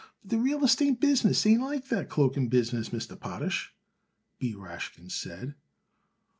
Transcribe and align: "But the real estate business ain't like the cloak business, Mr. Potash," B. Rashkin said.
"But 0.23 0.31
the 0.31 0.39
real 0.39 0.63
estate 0.65 0.99
business 0.99 1.45
ain't 1.45 1.61
like 1.61 1.89
the 1.89 2.05
cloak 2.05 2.33
business, 2.49 2.89
Mr. 2.89 3.15
Potash," 3.19 3.71
B. 4.39 4.55
Rashkin 4.55 5.11
said. 5.11 5.53